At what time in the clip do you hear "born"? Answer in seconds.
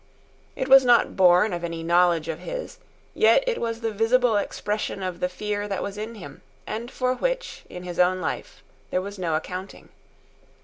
1.15-1.53